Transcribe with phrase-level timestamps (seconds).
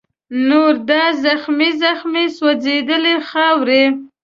[0.49, 3.83] نور دا زخمې زخمي سوځلې خاوره